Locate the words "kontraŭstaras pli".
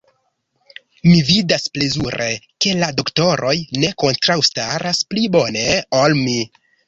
4.05-5.27